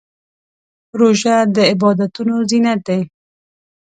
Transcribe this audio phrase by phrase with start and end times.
[0.99, 3.01] روژه د عبادتونو زینت دی.